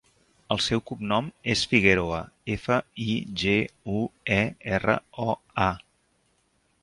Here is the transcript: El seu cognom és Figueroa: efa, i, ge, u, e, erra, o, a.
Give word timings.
El 0.53 0.61
seu 0.67 0.79
cognom 0.91 1.27
és 1.53 1.61
Figueroa: 1.73 2.21
efa, 2.55 2.77
i, 3.03 3.13
ge, 3.41 3.55
u, 3.99 4.01
e, 4.39 4.41
erra, 4.79 4.95
o, 5.27 5.37
a. 5.67 5.71